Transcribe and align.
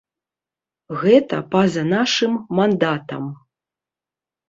Гэта 1.01 1.43
па-за 1.53 1.83
нашым 1.93 2.33
мандатам. 2.63 3.33